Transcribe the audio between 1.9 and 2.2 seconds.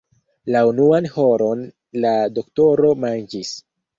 la